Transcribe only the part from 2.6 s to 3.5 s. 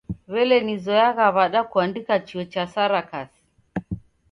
sarakasi?